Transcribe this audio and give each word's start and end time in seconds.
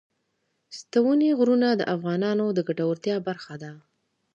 ستوني 0.79 1.29
غرونه 1.39 1.69
د 1.75 1.81
افغانانو 1.95 2.45
د 2.53 2.59
ګټورتیا 2.67 3.15
برخه 3.27 3.53
ده. 3.63 3.71